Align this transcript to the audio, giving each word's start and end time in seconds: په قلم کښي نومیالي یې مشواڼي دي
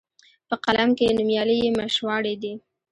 په 0.47 0.55
قلم 0.65 0.89
کښي 0.97 1.07
نومیالي 1.17 1.55
یې 1.63 1.69
مشواڼي 1.79 2.35
دي 2.41 2.53